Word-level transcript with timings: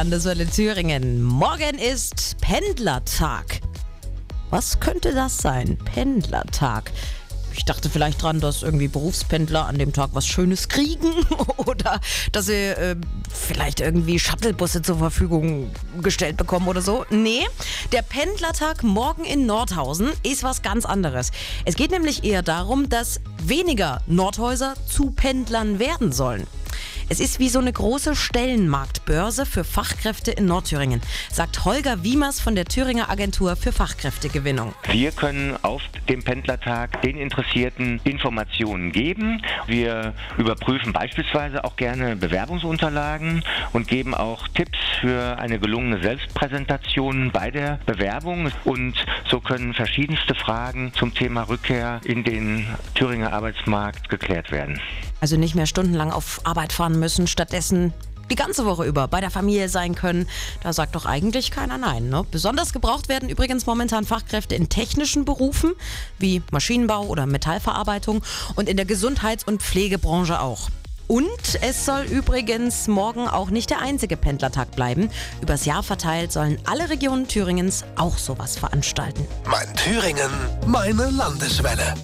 Landeswelle 0.00 0.46
Thüringen. 0.46 1.22
Morgen 1.22 1.76
ist 1.78 2.38
Pendlertag. 2.40 3.60
Was 4.48 4.80
könnte 4.80 5.12
das 5.12 5.36
sein? 5.36 5.76
Pendlertag. 5.76 6.90
Ich 7.52 7.66
dachte 7.66 7.90
vielleicht 7.90 8.22
dran, 8.22 8.40
dass 8.40 8.62
irgendwie 8.62 8.88
Berufspendler 8.88 9.66
an 9.66 9.78
dem 9.78 9.92
Tag 9.92 10.08
was 10.14 10.26
Schönes 10.26 10.70
kriegen 10.70 11.12
oder 11.58 12.00
dass 12.32 12.46
sie 12.46 12.54
äh, 12.54 12.96
vielleicht 13.30 13.80
irgendwie 13.80 14.18
Shuttlebusse 14.18 14.80
zur 14.80 14.96
Verfügung 14.96 15.70
gestellt 16.00 16.38
bekommen 16.38 16.68
oder 16.68 16.80
so. 16.80 17.04
Nee, 17.10 17.46
der 17.92 18.00
Pendlertag 18.00 18.82
morgen 18.82 19.26
in 19.26 19.44
Nordhausen 19.44 20.12
ist 20.22 20.42
was 20.42 20.62
ganz 20.62 20.86
anderes. 20.86 21.30
Es 21.66 21.74
geht 21.74 21.90
nämlich 21.90 22.24
eher 22.24 22.40
darum, 22.40 22.88
dass 22.88 23.20
weniger 23.42 24.00
Nordhäuser 24.06 24.72
zu 24.88 25.10
Pendlern 25.10 25.78
werden 25.78 26.10
sollen. 26.10 26.46
Es 27.12 27.18
ist 27.18 27.40
wie 27.40 27.48
so 27.48 27.58
eine 27.58 27.72
große 27.72 28.14
Stellenmarktbörse 28.14 29.44
für 29.44 29.64
Fachkräfte 29.64 30.30
in 30.30 30.46
Nordthüringen, 30.46 31.02
sagt 31.32 31.64
Holger 31.64 32.04
Wiemers 32.04 32.38
von 32.38 32.54
der 32.54 32.66
Thüringer 32.66 33.10
Agentur 33.10 33.56
für 33.56 33.72
Fachkräftegewinnung. 33.72 34.76
Wir 34.88 35.10
können 35.10 35.56
auf 35.62 35.82
dem 36.08 36.22
Pendlertag 36.22 37.02
den 37.02 37.16
Interessierten 37.16 38.00
Informationen 38.04 38.92
geben. 38.92 39.42
Wir 39.66 40.14
überprüfen 40.38 40.92
beispielsweise 40.92 41.64
auch 41.64 41.74
gerne 41.74 42.14
Bewerbungsunterlagen 42.14 43.42
und 43.72 43.88
geben 43.88 44.14
auch 44.14 44.46
Tipps 44.46 44.78
für 45.00 45.36
eine 45.36 45.58
gelungene 45.58 46.00
Selbstpräsentation 46.00 47.32
bei 47.32 47.50
der 47.50 47.80
Bewerbung. 47.86 48.52
Und 48.64 48.94
so 49.28 49.40
können 49.40 49.74
verschiedenste 49.74 50.36
Fragen 50.36 50.92
zum 50.94 51.12
Thema 51.12 51.42
Rückkehr 51.48 52.00
in 52.04 52.22
den 52.22 52.68
Thüringer 52.94 53.32
Arbeitsmarkt 53.32 54.08
geklärt 54.08 54.52
werden. 54.52 54.80
Also 55.20 55.36
nicht 55.36 55.54
mehr 55.54 55.66
stundenlang 55.66 56.12
auf 56.12 56.40
Arbeit 56.44 56.72
fahren 56.72 56.99
müssen, 57.00 57.26
stattdessen 57.26 57.92
die 58.30 58.36
ganze 58.36 58.64
Woche 58.64 58.84
über 58.84 59.08
bei 59.08 59.20
der 59.20 59.30
Familie 59.30 59.68
sein 59.68 59.94
können. 59.94 60.28
Da 60.62 60.72
sagt 60.72 60.94
doch 60.94 61.04
eigentlich 61.04 61.50
keiner 61.50 61.78
Nein. 61.78 62.08
Ne? 62.08 62.24
Besonders 62.30 62.72
gebraucht 62.72 63.08
werden 63.08 63.28
übrigens 63.28 63.66
momentan 63.66 64.04
Fachkräfte 64.04 64.54
in 64.54 64.68
technischen 64.68 65.24
Berufen 65.24 65.72
wie 66.18 66.42
Maschinenbau 66.52 67.06
oder 67.06 67.26
Metallverarbeitung 67.26 68.22
und 68.54 68.68
in 68.68 68.76
der 68.76 68.86
Gesundheits- 68.86 69.44
und 69.44 69.62
Pflegebranche 69.62 70.40
auch. 70.40 70.68
Und 71.08 71.58
es 71.60 71.84
soll 71.86 72.02
übrigens 72.02 72.86
morgen 72.86 73.26
auch 73.26 73.50
nicht 73.50 73.70
der 73.70 73.80
einzige 73.80 74.16
Pendlertag 74.16 74.76
bleiben. 74.76 75.10
Übers 75.42 75.64
Jahr 75.64 75.82
verteilt 75.82 76.30
sollen 76.30 76.58
alle 76.66 76.88
Regionen 76.88 77.26
Thüringens 77.26 77.84
auch 77.96 78.16
sowas 78.16 78.56
veranstalten. 78.56 79.26
Mein 79.44 79.74
Thüringen, 79.74 80.30
meine 80.66 81.10
Landeswelle. 81.10 81.94